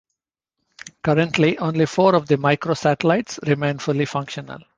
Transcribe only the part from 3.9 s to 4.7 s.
functional.